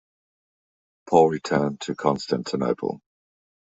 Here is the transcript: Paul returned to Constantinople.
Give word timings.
Paul 1.07 1.29
returned 1.29 1.81
to 1.81 1.93
Constantinople. 1.93 3.03